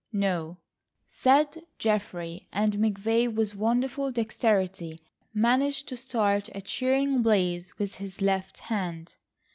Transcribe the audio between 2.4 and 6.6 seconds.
and McVay, with wonderful dexterity, managed to start